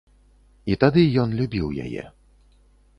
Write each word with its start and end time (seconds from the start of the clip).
І 0.71 0.77
тады 0.85 1.05
ён 1.25 1.37
любіў 1.43 1.67
яе. 1.87 2.03